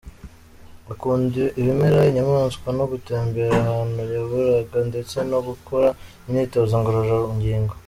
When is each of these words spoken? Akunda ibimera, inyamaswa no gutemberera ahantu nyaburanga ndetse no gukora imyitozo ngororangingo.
Akunda 0.91 1.43
ibimera, 1.59 1.99
inyamaswa 2.09 2.67
no 2.77 2.85
gutemberera 2.91 3.57
ahantu 3.71 3.99
nyaburanga 4.11 4.77
ndetse 4.89 5.15
no 5.31 5.39
gukora 5.47 5.87
imyitozo 6.27 6.73
ngororangingo. 6.81 7.73